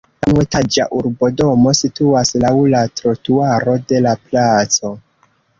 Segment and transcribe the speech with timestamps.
[0.21, 4.95] La unuetaĝa urbodomo situas laŭ la trotuaro de la placo.